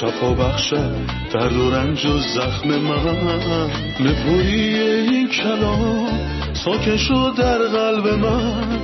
[0.00, 0.94] شفا بخشد
[1.32, 3.70] درد و رنج و زخم من.
[4.00, 6.08] نپویی این کلام
[6.52, 8.78] ساکن شد در قلب من.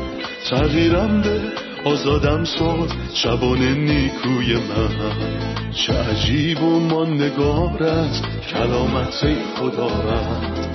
[0.50, 1.40] تغییرم به
[1.84, 5.70] آزادم ساز شبان نیکوی من.
[5.72, 10.68] چه عجیب و ماندگار است کلامت خدا رد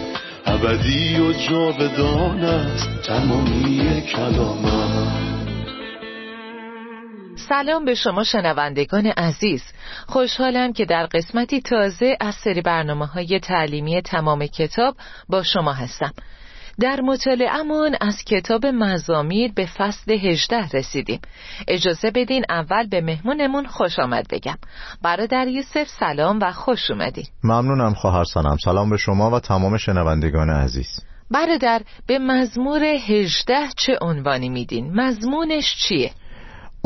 [0.45, 5.34] ابدی و جاودان است تمامی کلامت
[7.49, 9.63] سلام به شما شنوندگان عزیز.
[10.07, 14.95] خوشحالم که در قسمتی تازه از سری برنامه های تعلیمی تمام کتاب
[15.29, 16.13] با شما هستم.
[16.79, 21.19] در مطالعهمان از کتاب مزامیر به فصل 18 رسیدیم.
[21.67, 24.57] اجازه بدین اول به مهمونمون خوش آمد بگم.
[25.01, 27.25] برادر یوسف سلام و خوش اومدین.
[27.43, 30.87] ممنونم خواهر سلام سلام به شما و تمام شنوندگان عزیز.
[31.31, 36.11] برادر به مزمور 18 چه عنوانی میدین؟ مضمونش چیه؟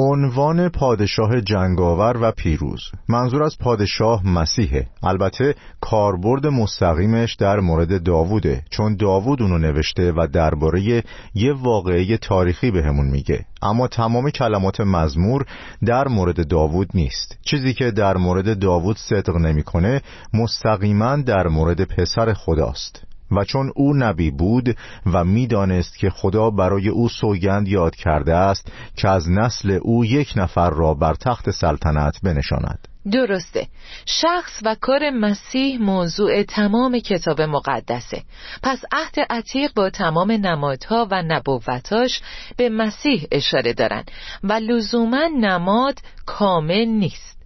[0.01, 2.81] عنوان پادشاه جنگاور و پیروز.
[3.09, 4.87] منظور از پادشاه مسیحه.
[5.03, 11.03] البته کاربرد مستقیمش در مورد داووده چون داوود اونو نوشته و درباره
[11.35, 13.45] یه واقعه تاریخی بهمون میگه.
[13.61, 15.45] اما تمام کلمات مزمور
[15.85, 17.37] در مورد داوود نیست.
[17.45, 20.01] چیزی که در مورد داوود صدق نمی‌کنه
[20.33, 23.08] مستقیما در مورد پسر خداست.
[23.31, 24.77] و چون او نبی بود
[25.13, 30.33] و می‌دانست که خدا برای او سوگند یاد کرده است که از نسل او یک
[30.35, 32.87] نفر را بر تخت سلطنت بنشاند.
[33.11, 33.67] درسته.
[34.05, 38.23] شخص و کار مسیح موضوع تمام کتاب مقدسه.
[38.63, 42.21] پس عهد عتیق با تمام نمادها و نبوتاش
[42.57, 44.03] به مسیح اشاره دارن
[44.43, 47.39] و لزوما نماد کامل نیست.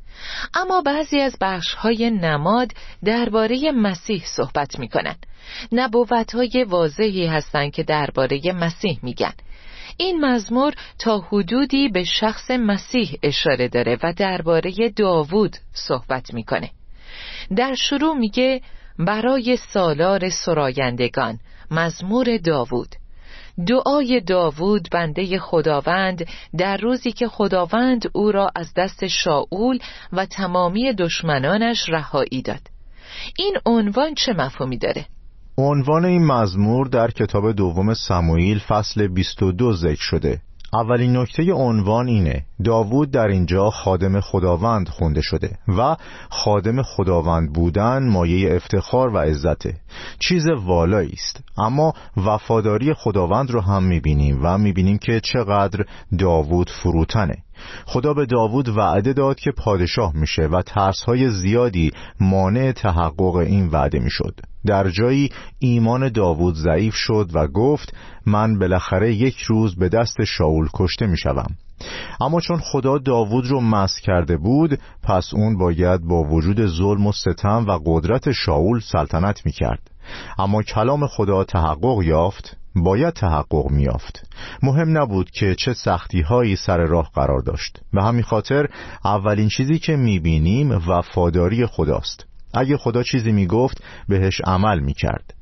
[0.53, 2.71] اما بعضی از بخش های نماد
[3.05, 5.25] درباره مسیح صحبت می کنند
[5.71, 9.33] نبوت های واضحی هستند که درباره مسیح میگن.
[9.97, 16.69] این مزمور تا حدودی به شخص مسیح اشاره داره و درباره داوود صحبت می‌کنه.
[17.55, 18.61] در شروع میگه
[18.99, 21.39] برای سالار سرایندگان
[21.71, 22.95] مزمور داوود.
[23.67, 26.25] دعای داوود بنده خداوند
[26.57, 29.79] در روزی که خداوند او را از دست شاول
[30.13, 32.61] و تمامی دشمنانش رهایی داد.
[33.37, 35.05] این عنوان چه مفهومی داره؟
[35.57, 40.41] عنوان این مزمور در کتاب دوم سموئیل فصل 22 ذکر شده.
[40.73, 45.95] اولین نکته عنوان اینه داوود در اینجا خادم خداوند خونده شده و
[46.29, 49.73] خادم خداوند بودن مایه افتخار و عزته.
[50.19, 55.85] چیز والایی است اما وفاداری خداوند رو هم می‌بینیم و می‌بینیم که چقدر
[56.19, 57.43] داوود فروتنه.
[57.85, 63.99] خدا به داوود وعده داد که پادشاه میشه و ترسهای زیادی مانع تحقق این وعده
[63.99, 64.39] می‌شد.
[64.65, 65.29] در جایی
[65.59, 67.93] ایمان داوود ضعیف شد و گفت
[68.25, 71.55] من بالاخره یک روز به دست شاول کشته می‌شوم.
[72.21, 77.11] اما چون خدا داوود رو مس کرده بود پس اون باید با وجود ظلم و
[77.11, 79.91] ستم و قدرت شاول سلطنت می‌کرد.
[80.39, 82.57] اما کلام خدا تحقق یافت.
[82.75, 84.29] باید تحقق میافت
[84.63, 87.79] مهم نبود که چه سختی هایی سر راه قرار داشت.
[87.93, 88.67] به همین خاطر
[89.05, 92.25] اولین چیزی که می‌بینیم وفاداری خداست.
[92.53, 95.33] اگه خدا چیزی می‌گفت بهش عمل می‌کرد.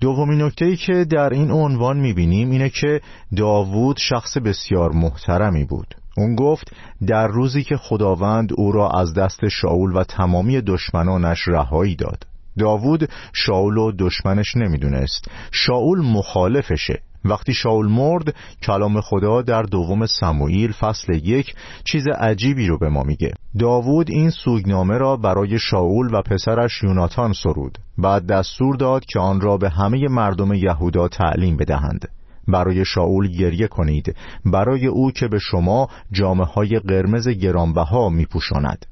[0.00, 3.00] دومین نکته ای که در این عنوان می‌بینیم اینه که
[3.36, 5.94] داوود شخص بسیار محترمی بود.
[6.16, 6.72] اون گفت
[7.06, 12.26] در روزی که خداوند او را از دست شاول و تمامی دشمنانش رهایی داد.
[12.58, 15.30] داوود شاول و دشمنش نمی‌دونست.
[15.52, 17.02] شاول مخالفشه.
[17.24, 23.02] وقتی شاول مرد کلام خدا در دوم سموئیل فصل یک چیز عجیبی رو به ما
[23.02, 23.34] میگه.
[23.58, 27.78] داوود این سوگنامه را برای شاول و پسرش یوناتان سرود.
[27.98, 32.08] بعد دستور داد که آن را به همه مردم یهودا تعلیم بدهند.
[32.48, 34.16] برای شاول گریه کنید.
[34.44, 38.86] برای او که به شما جامعه های قرمز گرانبها میپوشاند.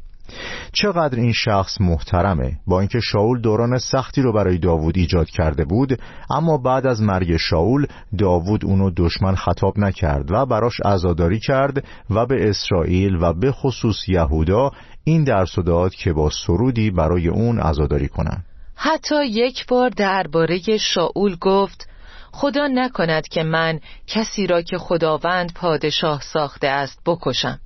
[0.73, 2.53] چقدر این شخص محترمه.
[2.67, 7.37] با اینکه شاول دوران سختی رو برای داوود ایجاد کرده بود اما بعد از مرگ
[7.37, 7.87] شاول
[8.19, 14.09] داوود اونو دشمن خطاب نکرد و براش عزاداری کرد و به اسرائیل و به خصوص
[14.09, 14.71] یهودا
[15.05, 18.45] این درس داد که با سرودی برای اون عزاداری کنن.
[18.75, 21.89] حتی یک بار درباره شاول گفت
[22.33, 27.61] خدا نکند که من کسی را که خداوند پادشاه ساخته است بکشم.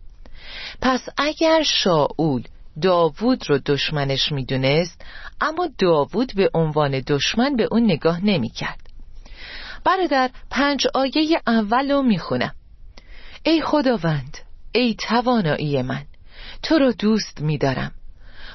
[0.81, 2.43] پس اگر شاول
[2.83, 5.05] داوود رو دشمنش می‌دونست
[5.41, 8.81] اما داوود به عنوان دشمن به اون نگاه نمی‌کرد.
[9.85, 12.55] برادر پنج آیه اول رو می‌خونم.
[13.43, 14.39] ای خداوند
[14.73, 16.05] ای توانایی من
[16.63, 17.93] تو رو دوست میدارم.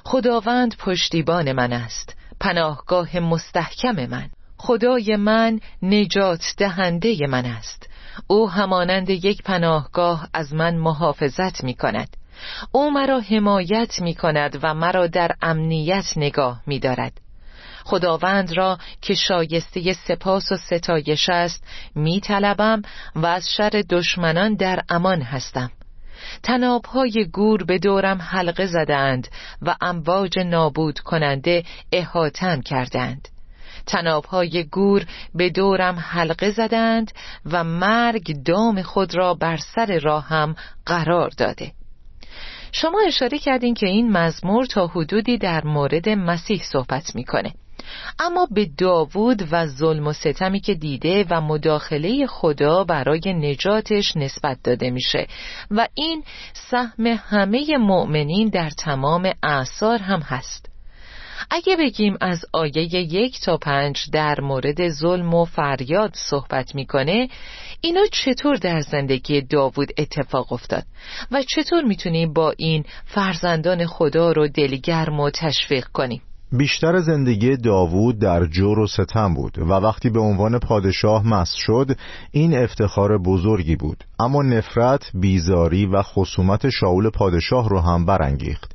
[0.03, 4.29] خداوند پشتیبان من است پناهگاه مستحکم من.
[4.57, 7.89] خدای من نجات دهنده من است.
[8.27, 12.17] او همانند یک پناهگاه از من محافظت می کند
[12.71, 17.21] او مرا حمایت می کند و مرا در امنیت نگاه می دارد
[17.83, 21.63] خداوند را که شایسته سپاس و ستایش است
[21.95, 22.81] می طلبم
[23.15, 25.71] و از شر دشمنان در امان هستم.
[26.43, 29.27] تنابهای گور به دورم حلقه زدند
[29.61, 33.27] و امواج نابود کننده احاتم کردند
[33.87, 35.05] تنابهای گور
[35.35, 37.11] به دورم حلقه زدند
[37.45, 40.55] و مرگ دام خود را بر سر راهم
[40.85, 41.71] قرار داده.
[42.71, 47.53] شما اشاره کردین که این مزمور تا حدودی در مورد مسیح صحبت می‌کنه.
[48.19, 54.57] اما به داوود و ظلم و ستمی که دیده و مداخله خدا برای نجاتش نسبت
[54.63, 55.27] داده میشه
[55.71, 56.23] و این
[56.53, 60.76] سهم همه مؤمنین در تمام اعثار هم هست.
[61.51, 67.29] اگه بگیم از آیه یک تا پنج در مورد ظلم و فریاد صحبت می‌کنه
[67.81, 70.83] اینا چطور در زندگی داوود اتفاق افتاد؟
[71.31, 78.19] و چطور می‌تونیم با این فرزندان خدا رو دلگرم و تشویق کنیم؟ بیشتر زندگی داوود
[78.19, 81.97] در جور و ستم بود و وقتی به عنوان پادشاه مس شد
[82.31, 84.03] این افتخار بزرگی بود.
[84.19, 88.71] اما نفرت، بیزاری و خصومت شاول پادشاه رو هم برانگیخت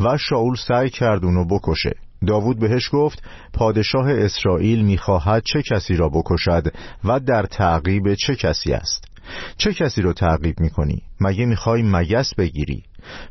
[0.00, 2.05] و شاول سعی کرد اونو بکشه.
[2.26, 3.22] داوود بهش گفت
[3.52, 6.72] پادشاه اسرائیل می‌خواهد چه کسی را بکشد
[7.04, 9.04] و در تعقیب چه کسی است
[9.56, 12.82] چه کسی رو تعقیب می‌کنی؟ مگه می‌خوای مگس بگیری؟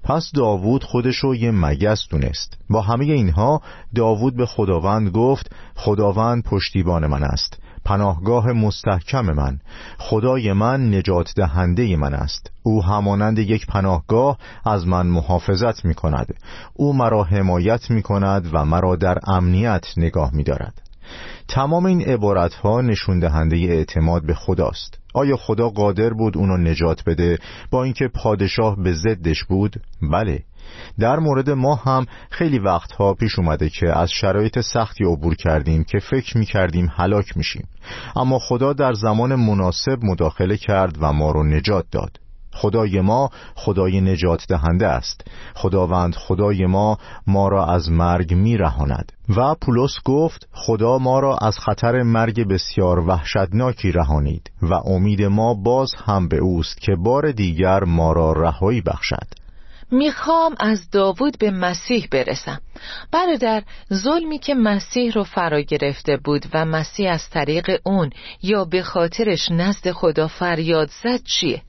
[0.04, 3.62] پس داوود خودش رو یه مگس دونست با همه اینها
[3.96, 9.60] داوود به خداوند گفت خداوند پشتیبان من است پناهگاه مستحکم من.
[9.98, 12.52] خدای من نجات دهنده من است.
[12.64, 16.36] او همانند یک پناهگاه از من محافظت می کند
[16.74, 20.82] او مرا حمایت می کند و مرا در امنیت نگاه می دارد
[21.48, 25.00] تمام این عبارت ها نشون دهنده اعتماد به خداست.
[25.14, 27.40] آیا خدا قادر بود اونو نجات بده
[27.72, 29.76] با اینکه پادشاه به ضدش بود؟
[30.12, 30.44] بله.
[31.00, 36.00] در مورد ما هم خیلی وقتها پیش اومده که از شرایط سختی عبور کردیم که
[36.00, 37.68] فکر می کردیم هلاک میشیم.
[38.16, 42.20] اما خدا در زمان مناسب مداخله کرد و ما رو نجات داد.
[42.56, 45.22] خدای ما خدای نجات دهنده است.
[45.56, 46.98] خداوند خدای ما
[47.28, 52.48] ما را از مرگ می رهاند و پولس گفت خدا ما را از خطر مرگ
[52.48, 58.34] بسیار وحشتناکی رهانید و امید ما باز هم به اوست که بار دیگر ما را
[58.34, 59.45] رهایی بخشد.
[59.96, 62.60] می‌خوام از داوود به مسیح برسم.
[63.12, 63.64] برادر
[63.94, 68.10] ظلمی که مسیح رو فرا گرفته بود و مسیح از طریق اون
[68.42, 71.62] یا به خاطرش نزد خدا فریاد زد چیه؟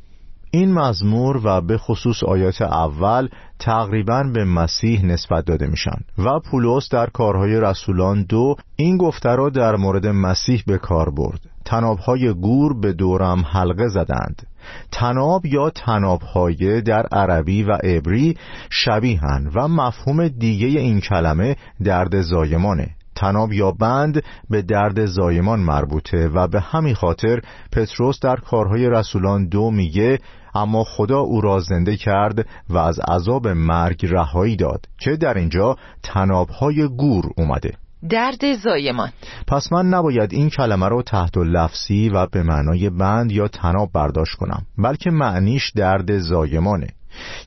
[0.50, 3.28] این مزمور و به خصوص آیات اول
[3.58, 9.50] تقریبا به مسیح نسبت داده میشن و پولس در کارهای رسولان دو این گفته را
[9.50, 11.40] در مورد مسیح به کار برد.
[11.64, 14.46] تنابهای گور به دورم حلقه زدند.
[14.92, 18.36] تناب یا تنابهای در عربی و عبری
[18.70, 22.88] شبیهن و مفهوم دیگه این کلمه درد زایمانه.
[23.16, 27.40] تناب یا بند به درد زایمان مربوطه و به همین خاطر
[27.72, 30.18] پتروس در کارهای رسولان دو میگه
[30.54, 35.76] اما خدا او را زنده کرد و از عذاب مرگ رهایی داد که در اینجا
[36.02, 37.72] تنابهای گور اومده.
[38.08, 39.12] درد زایمان
[39.46, 44.34] پس من نباید این کلمه رو تحت لفظی و به معنای بند یا تناب برداشت
[44.34, 46.88] کنم بلکه معنیش درد زایمانه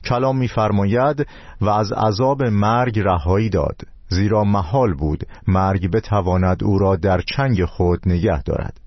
[0.04, 1.26] کلام میفرماید
[1.60, 7.64] و از عذاب مرگ رهایی داد زیرا محال بود مرگ بتواند او را در چنگ
[7.64, 8.80] خود نگه دارد.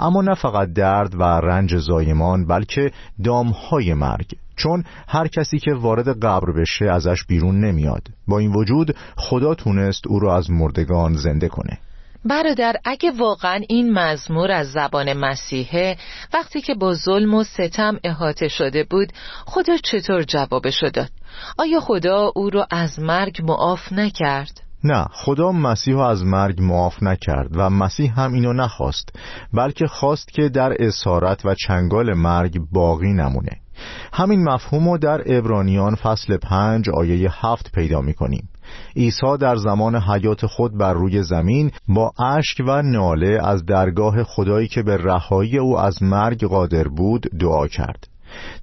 [0.00, 2.90] اما نه فقط درد و رنج زایمان بلکه
[3.24, 4.36] دامهای مرگ.
[4.56, 10.06] چون هر کسی که وارد قبر بشه ازش بیرون نمیاد با این وجود خدا تونست
[10.06, 11.78] او را از مردگان زنده کنه
[12.24, 15.96] برادر اگه واقعا این مزمور از زبان مسیحه
[16.34, 19.12] وقتی که با ظلم و ستم احاطه شده بود
[19.46, 21.10] خدا چطور جوابشو داد؟
[21.58, 27.50] آیا خدا او را از مرگ معاف نکرد؟ نه خدا مسیح از مرگ معاف نکرد
[27.56, 29.08] و مسیح هم اینو نخواست
[29.52, 33.63] بلکه خواست که در اسارت و چنگال مرگ باقی نمونه
[34.12, 38.48] همین مفهوم رو در ابرانیان فصل پنج آیه هفت پیدا می کنیم
[38.96, 44.68] عیسی در زمان حیات خود بر روی زمین با اشک و ناله از درگاه خدایی
[44.68, 48.08] که به رهایی او از مرگ قادر بود دعا کرد.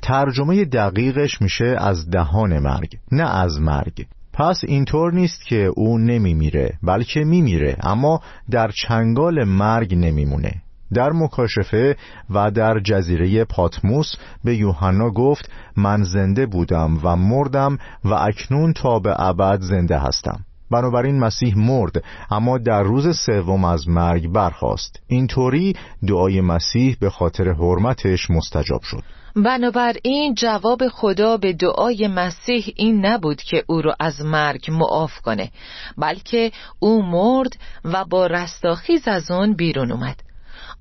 [0.02, 4.06] ترجمه دقیقش میشه از دهان مرگ نه از مرگ.
[4.34, 10.62] پس اینطور نیست که او نمیمیره بلکه میمیره اما در چنگال مرگ نمیمونه.
[10.94, 11.96] در مکاشفه
[12.30, 19.00] و در جزیره پاتموس به یوحنا گفت من زنده بودم و مردم و اکنون تا
[19.00, 20.46] به ابد زنده هستم.
[20.72, 25.00] بنابراین مسیح مرد اما در روز سوم از مرگ برخاست.
[25.08, 25.76] اینطوری
[26.08, 29.04] دعای مسیح به خاطر حرمتش مستجاب شد.
[29.36, 35.52] بنابراین جواب خدا به دعای مسیح این نبود که او را از مرگ معاف کنه
[35.98, 37.52] بلکه او مرد
[37.86, 40.31] و با رستاخیز از آن بیرون اومد.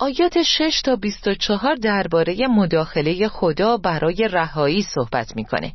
[0.00, 5.72] آیات 6 تا 24 درباره مداخله خدا برای رهایی صحبت می‌کنه.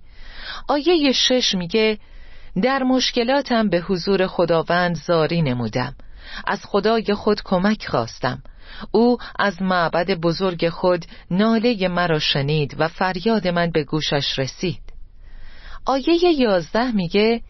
[0.67, 1.97] آیه 6 میگه
[2.63, 5.95] در مشکلاتم به حضور خداوند زاری نمودم.
[6.47, 8.43] از خدای خود کمک خواستم.
[8.91, 14.81] او از معبد بزرگ خود ناله مرا شنید و فریاد من به گوشش رسید.
[15.85, 17.41] آیه یازده میگه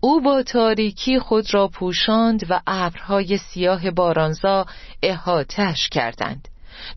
[0.00, 4.66] او با تاریکی خود را پوشاند و ابرهای سیاه بارانزا
[5.02, 6.48] احاتش کردند.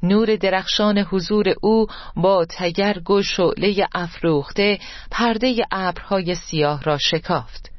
[0.04, 4.80] نور درخشان حضور او با تگرگ و شعله افروخته
[5.12, 7.70] پرده ابرهای سیاه را شکافت.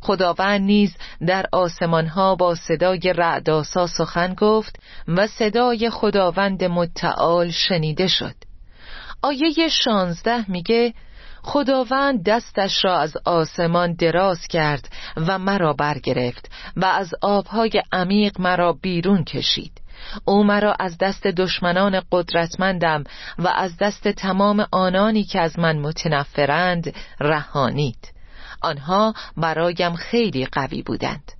[0.00, 8.34] خداوند نیز در آسمانها با صدای رعداسا سخن گفت و صدای خداوند متعال شنیده شد.
[9.22, 10.94] آیه شانزده میگه
[11.48, 18.72] خداوند دستش را از آسمان دراز کرد و مرا برگرفت و از آبهای عمیق مرا
[18.72, 19.72] بیرون کشید.
[20.24, 23.04] او مرا از دست دشمنان قدرتمندم
[23.38, 28.12] و از دست تمام آنانی که از من متنفرند رهانید.
[28.62, 31.32] آنها برایم خیلی قوی بودند.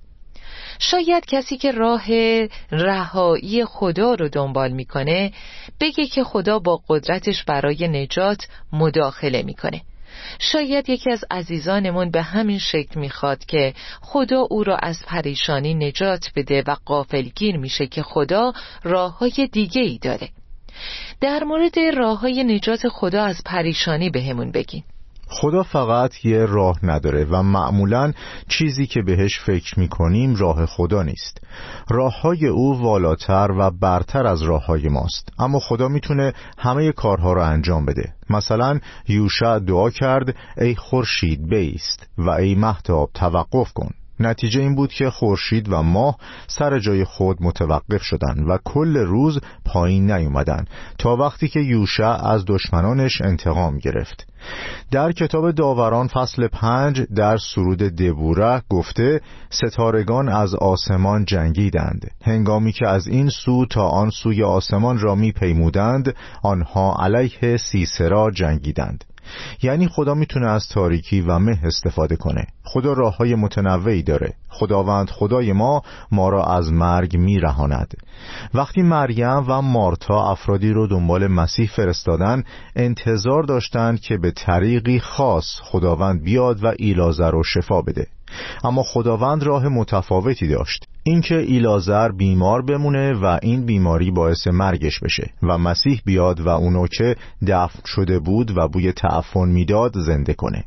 [0.79, 2.05] شاید کسی که راه
[2.71, 5.33] رهایی خدا رو دنبال می‌کنه
[5.79, 9.81] بگه که خدا با قدرتش برای نجات مداخله می‌کنه.
[10.39, 16.31] شاید یکی از عزیزانمون به همین شکل می‌خواد که خدا او را از پریشانی نجات
[16.35, 20.29] بده و قافلگیر میشه که خدا راه های دیگه ای داره.
[21.21, 24.83] در مورد راه های نجات خدا از پریشانی بهمون بگین.
[25.29, 28.13] خدا فقط یه راه نداره و معمولا
[28.47, 31.41] چیزی که بهش فکر می‌کنیم راه خدا نیست.
[31.89, 35.29] راه های او والاتر و برتر از راه های ماست.
[35.39, 38.13] اما خدا می‌تونه همه کارها رو انجام بده.
[38.29, 43.89] مثلا یوشع دعا کرد ای خورشید بیست و ای محتاب توقف کن.
[44.19, 49.39] نتیجه این بود که خورشید و ماه سر جای خود متوقف شدند و کل روز
[49.65, 50.65] پایین نیومدن
[50.97, 54.27] تا وقتی که یوشع از دشمنانش انتقام گرفت.
[54.91, 62.11] در کتاب داوران فصل پنج در سرود دبوره گفته ستارگان از آسمان جنگیدند.
[62.23, 68.31] هنگامی که از این سو تا آن سوی آسمان را می پیمودند آنها علیه سیسرا
[68.31, 69.03] جنگیدند.
[69.63, 72.47] یعنی خدا می‌تونه از تاریکی و مه استفاده کنه.
[72.63, 74.33] خدا راه های متنوعی داره.
[74.49, 75.81] خداوند خدای ما
[76.11, 77.93] ما را از مرگ میرهاند.
[78.53, 82.43] وقتی مریم و مارتا افرادی رو دنبال مسیح فرستادن
[82.75, 88.07] انتظار داشتند که به طریقی خاص خداوند بیاد و ایلازر رو شفا بده.
[88.63, 90.85] اما خداوند راه متفاوتی داشت.
[91.03, 96.87] اینکه ایلازر بیمار بمونه و این بیماری باعث مرگش بشه و مسیح بیاد و اونو
[96.87, 97.15] که
[97.47, 100.63] دفن شده بود و بوی تعفن می‌داد زنده کنه.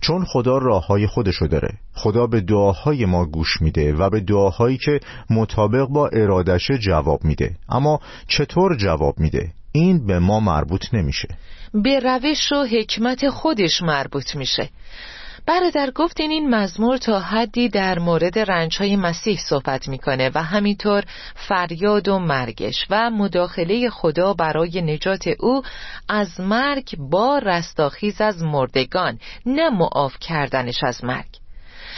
[0.00, 1.74] چون خدا راه های خودشو داره.
[1.94, 5.00] خدا به دعاهای ما گوش میده و به دعاهایی که
[5.30, 7.54] مطابق با ارادش جواب میده.
[7.68, 11.28] اما چطور جواب میده؟ این به ما مربوط نمیشه.
[11.74, 14.68] به روش و حکمت خودش مربوط میشه.
[15.46, 21.04] برادر گفتین این مزمور تا حدی در مورد رنجهای مسیح صحبت می‌کنه و همینطور
[21.34, 25.62] فریاد و مرگش و مداخله خدا برای نجات او
[26.08, 31.28] از مرگ با رستاخیز از مردگان نه معاف کردنش از مرگ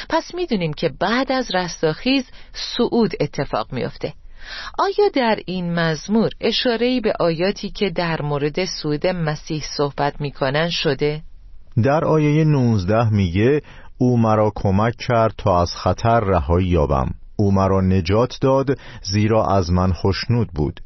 [0.09, 4.13] پس می‌دونیم که بعد از رستاخیز سعود اتفاق میافته
[4.79, 11.23] آیا در این مزمور اشارهی به آیاتی که در مورد سعود مسیح صحبت می‌کنن شده؟
[11.83, 13.63] در آیه 19 میگه
[13.99, 17.11] او مرا کمک کرد تا از خطر رهایی یابم.
[17.37, 18.67] او مرا نجات داد
[19.03, 20.81] زیرا از من خوشنود بود.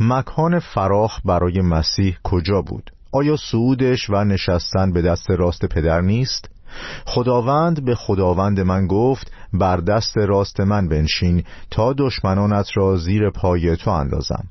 [0.00, 6.48] مکان فراخ برای مسیح کجا بود؟ آیا سعودش و نشستن به دست راست پدر نیست؟
[7.06, 13.76] خداوند به خداوند من گفت بر دست راست من بنشین تا دشمنانت را زیر پای
[13.76, 14.44] تو اندازم.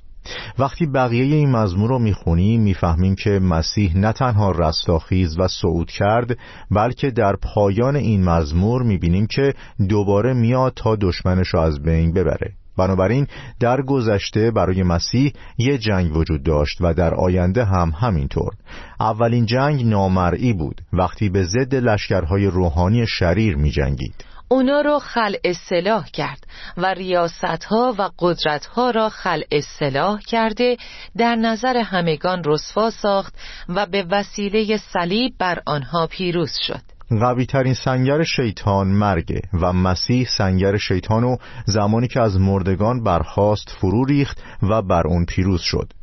[0.60, 6.38] وقتی بقیه این مزمور رو می‌خونیم می‌فهمیم که مسیح نه تنها رستاخیز و صعود کرد
[6.72, 9.54] بلکه در پایان این مزمور می‌بینیم که
[9.90, 12.52] دوباره میاد تا دشمنش رو از بین ببره.
[12.78, 13.28] بنابراین
[13.60, 18.54] در گذشته برای مسیح یه جنگ وجود داشت و در آینده هم همینطور.
[19.00, 20.82] اولین جنگ نامرئی بود.
[20.94, 27.64] وقتی به ضد لشکرهای روحانی شریر می جنگید اونا رو خل اصلاح کرد و ریاست
[27.64, 30.78] ها و قدرت ها را خل اصلاح کرده
[31.18, 33.34] در نظر همگان رسوا ساخت
[33.70, 36.82] و به وسیله صلیب بر آنها پیروز شد.
[37.20, 44.06] قوی ترین سنگر شیطان مرگه و مسیح سنگر شیطانو زمانی که از مردگان برخاست فرو
[44.06, 45.94] ریخت و بر اون پیروز شد.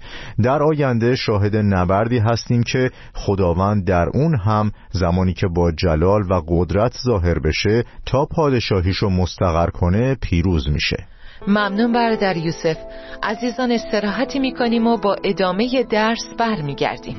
[0.43, 6.43] در آینده شاهد نبردی هستیم که خداوند در اون هم زمانی که با جلال و
[6.49, 11.07] قدرت ظاهر بشه تا پادشاهیشو مستقر کنه پیروز میشه.
[11.49, 12.77] ممنون برادر یوسف.
[13.23, 17.17] عزیزان استراحتی می‌کنیم و با ادامه درس برمیگردیم.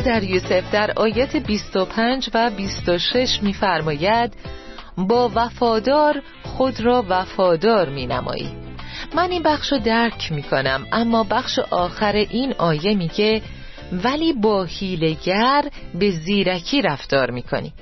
[0.00, 4.34] در یوسف در آیت 25 و 26 میفرماید
[4.96, 8.50] با وفادار خود را وفادار می نمایی
[9.14, 13.42] من این بخش رو درک می کنم اما بخش آخر این آیه میگه
[13.92, 15.64] ولی با هیلگر
[15.94, 17.72] به زیرکی رفتار می‌کنی.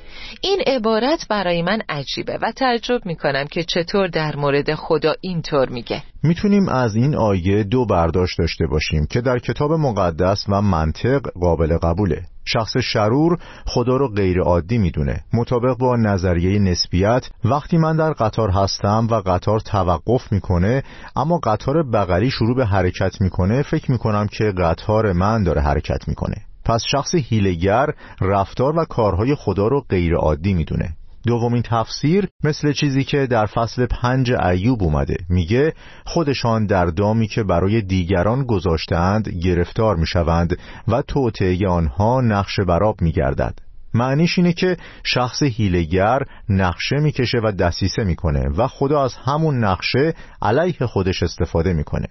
[0.41, 6.03] این عبارت برای من عجیبه و تعجب می‌کنم که چطور در مورد خدا اینطور میگه.
[6.23, 11.79] می‌تونیم از این آیه دو برداشت داشته باشیم که در کتاب مقدس و منطق قابل
[11.79, 12.23] قبوله.
[12.45, 15.25] شخص شرور خدا رو غیر عادی می‌دونه.
[15.33, 20.83] مطابق با نظریه نسبیت وقتی من در قطار هستم و قطار توقف می‌کنه
[21.17, 26.37] اما قطار بغلی شروع به حرکت می‌کنه فکر می‌کنم که قطار من داره حرکت می‌کنه.
[26.65, 27.87] پس شخص هیلگر
[28.21, 30.97] رفتار و کارهای خدا رو غیر عادی می‌دونه.
[31.27, 35.17] دومین تفسیر مثل چیزی که در فصل پنج ایوب اومده.
[35.29, 35.73] میگه
[36.05, 43.59] خودشان در دامی که برای دیگران گذاشتند گرفتار می‌شوند و توطعه آنها نقش براب میگردد.
[43.95, 50.15] معنیش اینه که شخص هیلگر نقشه می‌کشه و دسیسه می‌کنه و خدا از همون نقشه
[50.43, 52.07] علیه خودش استفاده می‌کنه.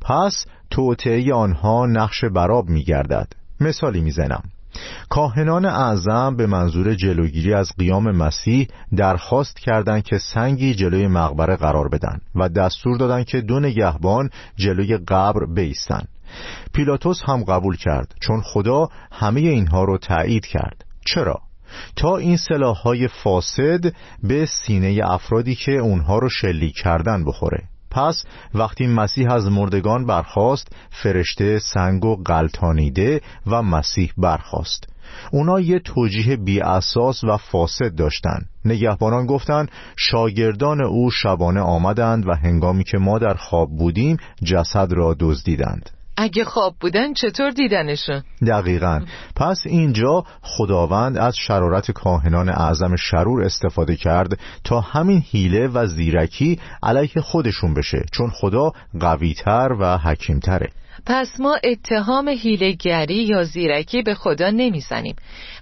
[0.00, 3.32] پس توطعه آنها نقش براب میگردد.
[3.60, 4.42] مثالی می‌زنم.
[5.08, 11.88] کاهنان اعظم به منظور جلوگیری از قیام مسیح درخواست کردند که سنگی جلوی مقبره قرار
[11.88, 16.02] بدن و دستور دادند که دو نگهبان جلوی قبر بیستن.
[16.74, 20.84] پیلاتوس هم قبول کرد چون خدا همه اینها رو تایید کرد.
[21.06, 21.40] چرا؟
[21.96, 27.71] تا این سلاحهای فاسد به سینه افرادی که اونها رو شلیک کردن بخوره.
[27.92, 28.24] پس
[28.54, 34.86] وقتی مسیح از مردگان برخاست فرشته سنگ و قلتانیده و مسیح برخاست.
[35.32, 38.38] اونا یه توجیه بی اساس و فاسد داشتن.
[38.64, 45.16] نگهبانان گفتند شاگردان او شبانه آمدند و هنگامی که ما در خواب بودیم جسد را
[45.20, 45.90] دزدیدند.
[46.16, 49.00] اگه خواب بودن چطور دیدنشون؟ دقیقا
[49.36, 56.60] پس اینجا خداوند از شرارت کاهنان اعظم شرور استفاده کرد تا همین حیله و زیرکی
[56.82, 60.68] علیه خودشون بشه چون خدا قویتر و حکیمتره
[61.06, 65.16] پس ما اتهام هیلگری یا زیرکی به خدا نمی‌زنیم.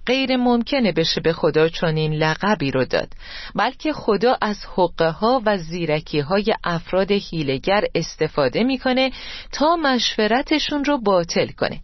[0.07, 3.09] غیر ممکنه بشه به خدا چنین لقبی رو داد
[3.55, 9.11] بلکه خدا از حقه ها و زیرکی های افراد هیلگر استفاده می‌کنه
[9.53, 11.81] تا مشورتشون رو باطل کنه.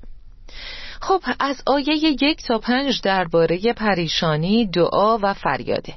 [1.00, 5.94] خب از آیه یک تا پنج درباره پریشانی دعا و فریاده.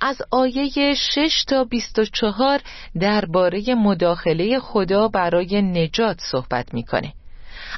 [0.00, 2.60] از آیه 6 تا 24
[3.00, 7.12] درباره مداخله خدا برای نجات صحبت می‌کنه.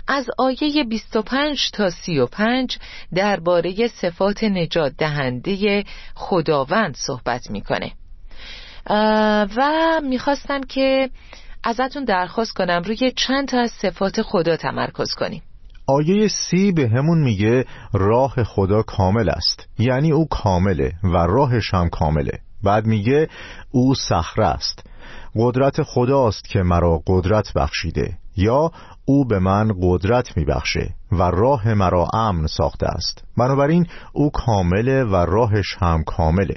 [0.08, 2.78] از آیه 25 تا 35
[3.14, 7.92] درباره صفات نجات دهنده خداوند صحبت می‌کنه.
[9.56, 11.10] و می‌خواستم که
[11.64, 15.42] ازتون درخواست کنم روی چند تا از صفات خدا تمرکز کنیم.
[15.90, 19.68] آیه سی به همون میگه راه خدا کامل است.
[19.78, 22.38] یعنی او کامله و راهش هم کامله.
[22.62, 23.28] بعد میگه
[23.70, 24.86] او صخره است.
[25.36, 28.70] قدرت خداست که مرا قدرت بخشیده یا
[29.04, 33.24] او به من قدرت میبخشه و راه مرا امن ساخته است.
[33.38, 36.56] بنابراین او کامله و راهش هم کامله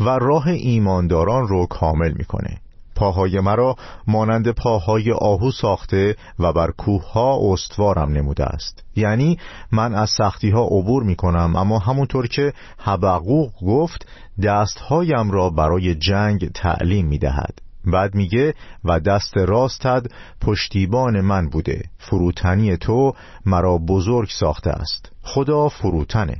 [0.00, 2.60] و راه ایمانداران رو کامل می‌کنه.
[2.94, 3.76] پاهای مرا
[4.06, 8.84] مانند پاهای آهو ساخته و بر کوه ها استوارم نموده است.
[8.96, 9.38] یعنی
[9.72, 14.06] من از سختی ها عبور می کنم اما همونطور که حبقوق گفت
[14.42, 20.02] دستهایم را برای جنگ تعلیم می دهد بعد میگه و دست راستت
[20.40, 21.82] پشتیبان من بوده.
[21.98, 23.12] فروتنی تو
[23.46, 25.12] مرا بزرگ ساخته است.
[25.22, 26.36] خدا فروتنه.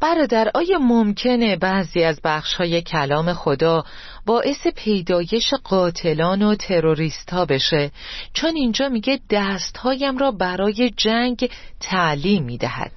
[0.00, 3.84] برادر آیا ممکنه بعضی از بخشهای کلام خدا
[4.26, 7.90] باعث پیدایش قاتلان و تروریست ها بشه.
[8.32, 12.92] چون اینجا میگه دستهایم را برای جنگ تعلیم می‌دهد.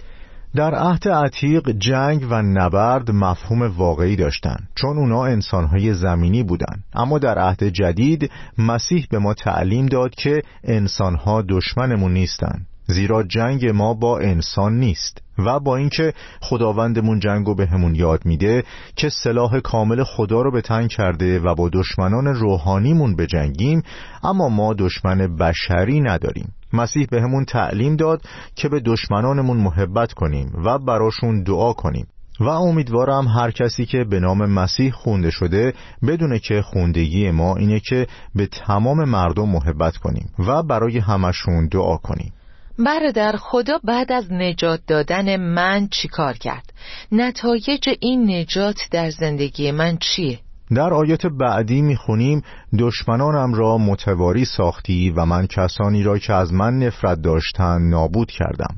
[0.56, 4.70] در عهد عتیق جنگ و نبرد مفهوم واقعی داشتند.
[4.76, 6.84] چون اونا انسانهای زمینی بودند.
[6.94, 12.68] اما در عهد جدید مسیح به ما تعلیم داد که انسانها دشمنمون نیستند.
[12.86, 15.27] زیرا جنگ ما با انسان نیست.
[15.38, 18.64] و با اینکه خداوندمون جنگو به همون یاد میده
[18.96, 23.84] که سلاح کامل خدا رو به تن کرده و با دشمنان روحانیمون بجنگیم
[24.24, 26.54] اما ما دشمن بشری نداریم.
[26.74, 28.22] مسیح به همون تعلیم داد
[28.56, 32.08] که به دشمنانمون محبت کنیم و براشون دعا کنیم.
[32.40, 35.74] و امیدوارم هر کسی که به نام مسیح خونده شده
[36.08, 41.98] بدونه که خوندگی ما اینه که به تمام مردم محبت کنیم و برای همشون دعا
[41.98, 42.34] کنیم.
[42.80, 46.74] برادر خدا بعد از نجات دادن من چیکار کرد؟
[47.12, 50.40] نتایج این نجات در زندگی من چیه؟
[50.76, 52.42] در آیات بعدی می‌خونیم
[52.80, 58.76] دشمنانم را متواری ساختی و من کسانی را که از من نفرت داشتند نابود کردم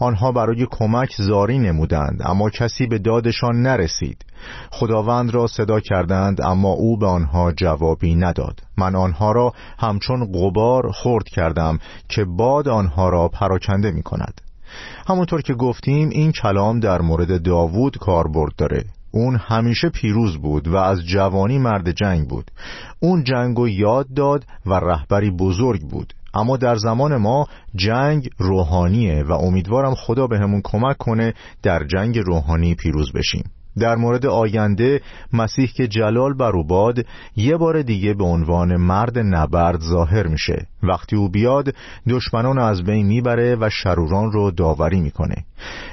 [0.00, 4.24] آنها برای کمک زاری نمودند اما کسی به دادشان نرسید.
[4.70, 8.60] خداوند را صدا کردند اما او به آنها جوابی نداد.
[8.78, 11.78] من آنها را همچون غبار خرد کردم
[12.08, 14.40] که باد آنها را پراکنده می کند
[15.08, 18.84] همونطور که گفتیم این کلام در مورد داوود کاربرد داره.
[19.10, 22.50] اون همیشه پیروز بود و از جوانی مرد جنگ بود.
[23.00, 26.14] اون جنگ و یاد داد و رهبری بزرگ بود.
[26.34, 32.18] اما در زمان ما جنگ روحانیه و امیدوارم خدا به همون کمک کنه در جنگ
[32.18, 33.44] روحانی پیروز بشیم.
[33.80, 35.00] در مورد آینده
[35.32, 36.96] مسیح که جلال بر او باد
[37.36, 40.66] یه بار دیگه به عنوان مرد نبرد ظاهر میشه.
[40.82, 41.74] وقتی او بیاد
[42.08, 45.34] دشمنان از بین می‌بره و شروران رو داوری می‌کنه.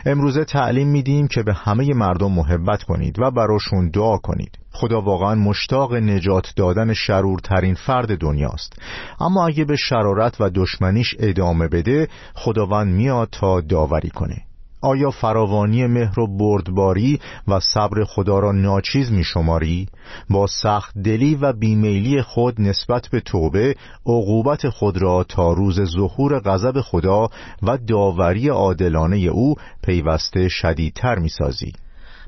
[0.05, 4.57] امروزه تعلیم میدیم که به همه مردم محبت کنید و براشون دعا کنید.
[4.71, 8.81] خدا واقعا مشتاق نجات دادن شرورترین فرد دنیاست.
[9.19, 14.46] اما اگه به شرارت و دشمنیش ادامه بده خداوند میاد تا داوری کنه.
[14.81, 19.87] آیا فراوانی مهر و بردباری و صبر خدا را ناچیز می شماری؟
[20.29, 26.39] با سخت دلی و بیمیلی خود نسبت به توبه عقوبت خود را تا روز ظهور
[26.39, 27.27] غضب خدا
[27.63, 31.73] و داوری عادلانه او پیوسته شدیدتر می سازی؟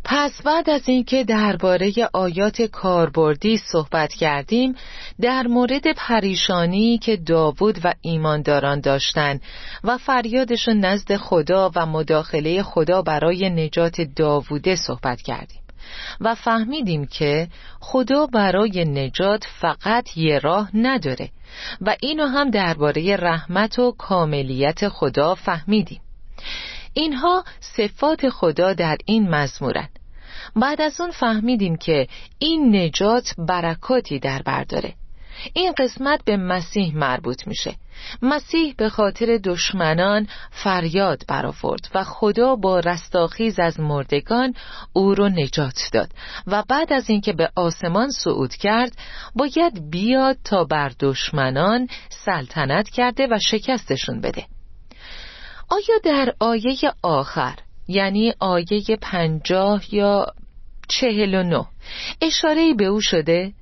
[0.03, 4.75] پس بعد از اینکه درباره آیات کاربردی صحبت کردیم
[5.21, 9.41] در مورد پریشانی که داوود و ایمانداران داشتند
[9.83, 15.61] و فریادشون نزد خدا و مداخله خدا برای نجات داووده صحبت کردیم
[16.21, 17.47] و فهمیدیم که
[17.79, 21.29] خدا برای نجات فقط یه راه نداره
[21.81, 26.01] و اینو هم درباره رحمت و کاملیت خدا فهمیدیم.
[26.93, 29.89] اینها صفات خدا در این مزمورن.
[30.55, 32.07] بعد از اون فهمیدیم که
[32.39, 34.93] این نجات برکاتی در برداره
[35.53, 37.75] این قسمت به مسیح مربوط میشه.
[38.21, 44.53] مسیح به خاطر دشمنان فریاد برآورد و خدا با رستاخیز از مردگان
[44.93, 46.09] او رو نجات داد
[46.47, 48.97] و بعد از اینکه به آسمان صعود کرد
[49.35, 54.45] باید بیاد تا بر دشمنان سلطنت کرده و شکستشون بده.
[55.69, 57.55] آیا در آیه آخر
[57.87, 60.25] یعنی آیه پنجاه یا
[60.87, 61.63] چهل و نو
[62.21, 63.53] اشاره به او شده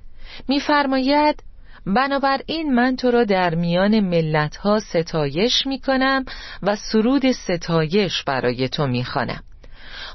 [0.48, 1.44] میفرماید
[1.86, 6.26] بنابراین من تو را در میان ملت ها ستایش می کنم
[6.64, 9.44] و سرود ستایش برای تو می خانم.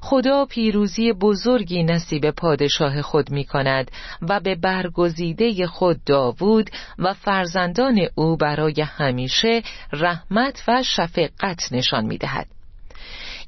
[0.04, 3.90] خدا پیروزی بزرگی نصیب پادشاه خود می کند
[4.22, 9.62] و به برگزیده خود داوود و فرزندان او برای همیشه
[9.92, 12.46] رحمت و شفقت نشان می دهد.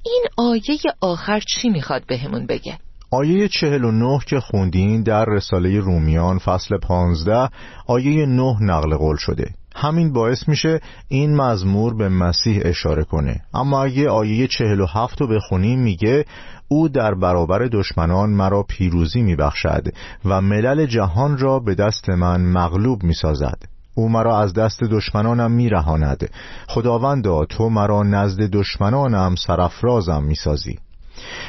[0.03, 2.79] این آیه آخر چی می‌خواد بهمون بگه؟
[3.11, 7.49] آیه 49 که خوندین در رساله رومیان فصل 15
[7.87, 13.41] آیه 9 نقل قول شده همین باعث میشه این مزمور به مسیح اشاره کنه.
[13.55, 16.25] اما اگه آیه 47 رو بخونیم میگه
[16.69, 19.89] او در برابر دشمنان مرا پیروزی میبخشد
[20.25, 23.59] و ملل جهان را به دست من مغلوب می‌سازد.
[23.95, 26.31] او مرا از دست دشمنانم میرهاند.
[26.69, 30.79] خداوندا تو مرا نزد دشمنانم سرافرازم می‌سازی.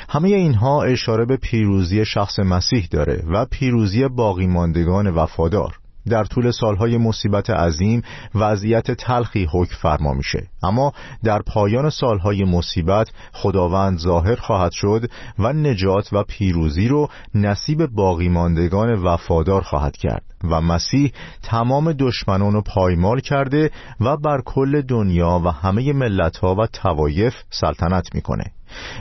[0.09, 5.77] همه اینها اشاره به پیروزی شخص مسیح داره و پیروزی باقی ماندگان وفادار.
[6.09, 8.01] در طول سالهای مصیبت عظیم
[8.35, 10.47] وضعیت تلخی حکم فرما میشه.
[10.63, 17.85] اما در پایان سالهای مصیبت خداوند ظاهر خواهد شد و نجات و پیروزی رو نصیب
[17.85, 21.11] باقی ماندگان وفادار خواهد کرد و مسیح
[21.43, 28.15] تمام دشمنان رو پایمال کرده و بر کل دنیا و همه ملتها و توایف سلطنت
[28.15, 28.51] می‌کنه.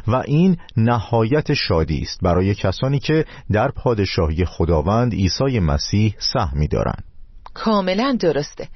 [0.09, 7.05] و این نهایت شادی است برای کسانی که در پادشاهی خداوند عیسی مسیح سهمی دارند
[7.55, 8.69] کاملا درسته.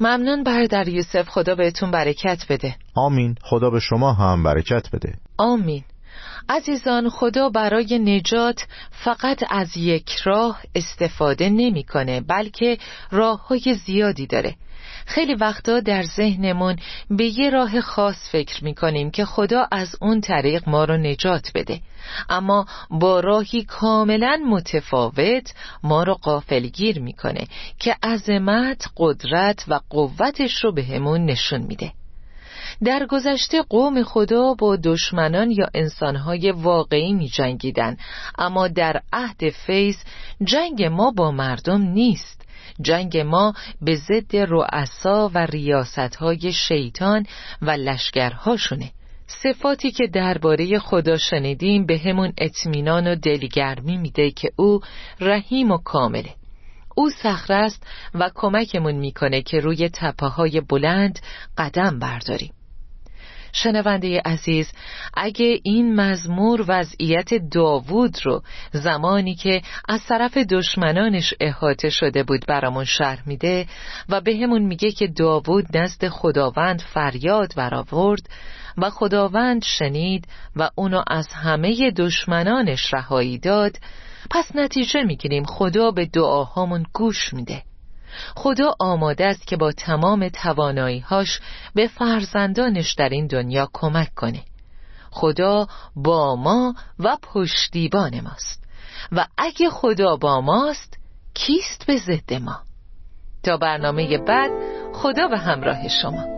[0.00, 1.28] ممنون برادر یوسف.
[1.28, 2.76] خدا بهتون برکت بده.
[2.94, 3.34] آمین.
[3.42, 5.14] خدا به شما هم برکت بده.
[5.38, 5.84] آمین.
[6.48, 12.78] عزیزان خدا برای نجات فقط از یک راه استفاده نمی‌کنه بلکه
[13.10, 14.54] راه های زیادی داره.
[15.06, 16.76] خیلی وقتا در ذهنمون
[17.10, 21.80] به یه راه خاص فکر می‌کنیم که خدا از اون طریق ما رو نجات بده.
[22.28, 27.46] اما با راهی کاملا متفاوت ما رو قافلگیر می‌کنه
[27.78, 31.92] که عظمت، قدرت و قوتش رو بهمون نشون میده.
[32.84, 37.96] در گذشته قوم خدا با دشمنان یا انسانهای واقعی می جنگیدن
[38.38, 39.96] اما در عهد فیض
[40.44, 42.38] جنگ ما با مردم نیست.
[42.80, 47.26] جنگ ما به ضد رؤسا و ریاستهای شیطان
[47.62, 48.90] و لشکرهاشونه.
[49.26, 54.80] صفاتی که درباره خدا شنیدیم به همون اطمینان و دلگرمی میده که او
[55.20, 56.37] رحیم و کامله.
[56.98, 61.18] او صخره است و کمکمون می‌کنه که روی تپه های بلند
[61.58, 62.52] قدم برداریم.
[63.52, 64.72] شنونده عزیز
[65.14, 72.84] اگه این مزمور وضعیت داوود رو زمانی که از طرف دشمنانش احاطه شده بود برامون
[72.84, 73.66] شرح میده
[74.08, 78.28] و به همون میگه که داوود نزد خداوند فریاد برآورد
[78.78, 83.76] و خداوند شنید و اونو از همه دشمنانش رهایی داد
[84.30, 85.44] پس نتیجه می‌گیریم.
[85.44, 87.62] خدا به دعاهامون گوش میده.
[88.36, 91.40] خدا آماده است که با تمام تواناییهاش
[91.74, 94.42] به فرزندانش در این دنیا کمک کنه.
[95.10, 98.64] خدا با ما و پشتیبان ماست.
[99.12, 100.98] و اگه خدا با ماست
[101.34, 102.60] کیست به ضد ما؟
[103.42, 104.50] تا برنامه بعد
[104.94, 106.37] خدا به همراه شما.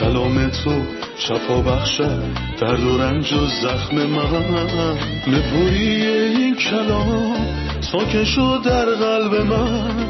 [0.00, 0.82] کلام تو
[1.18, 2.22] شفا بخشد
[2.60, 4.98] درد و رنج و زخم من.
[5.26, 7.36] نپوری این کلام
[7.80, 10.06] ساکن شد در قلب من.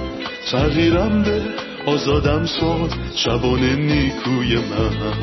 [0.50, 1.42] تغییرم به
[1.86, 5.14] آزادم ساد شبان نیکوی من.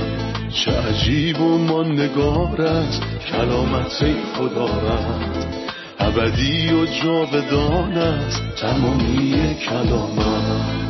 [0.50, 3.02] چه عجیب و ماندگار است
[3.32, 5.46] کلامت خدا رد
[6.00, 10.87] ابدی و جاودان است تمامی کلامت